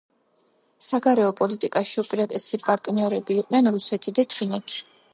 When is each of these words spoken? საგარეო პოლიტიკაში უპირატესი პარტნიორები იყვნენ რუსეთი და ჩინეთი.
საგარეო 0.85 1.35
პოლიტიკაში 1.41 2.01
უპირატესი 2.05 2.61
პარტნიორები 2.65 3.41
იყვნენ 3.45 3.75
რუსეთი 3.79 4.19
და 4.21 4.31
ჩინეთი. 4.37 4.87